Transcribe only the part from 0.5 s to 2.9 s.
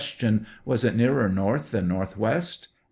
Was it nearer north than northwest